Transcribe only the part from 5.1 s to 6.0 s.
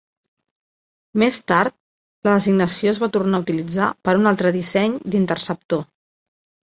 d'interceptor.